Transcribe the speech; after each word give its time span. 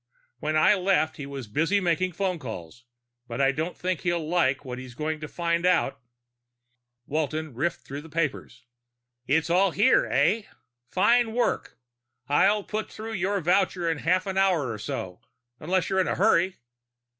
When 0.39 0.55
I 0.57 0.73
left 0.73 1.17
he 1.17 1.27
was 1.27 1.45
busy 1.47 1.79
making 1.79 2.13
phone 2.13 2.39
calls, 2.39 2.85
but 3.27 3.39
I 3.39 3.51
don't 3.51 3.77
think 3.77 4.01
he'll 4.01 4.27
like 4.27 4.65
what 4.65 4.79
he's 4.79 4.95
going 4.95 5.19
to 5.19 5.27
find 5.27 5.63
out." 5.63 6.01
Walton 7.05 7.53
riffled 7.53 7.85
through 7.85 8.01
the 8.01 8.09
papers. 8.09 8.65
"It's 9.27 9.51
all 9.51 9.69
here, 9.69 10.07
eh? 10.07 10.45
Fine 10.89 11.33
work. 11.33 11.77
I'll 12.27 12.63
put 12.63 12.91
through 12.91 13.13
your 13.13 13.41
voucher 13.41 13.87
in 13.91 13.99
half 13.99 14.25
an 14.25 14.39
hour 14.39 14.71
or 14.71 14.79
so, 14.79 15.21
unless 15.59 15.87
you're 15.87 16.01
in 16.01 16.07
a 16.07 16.15
hurry." 16.15 16.55